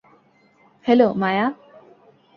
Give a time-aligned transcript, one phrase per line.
[0.85, 1.45] Hello, Maya.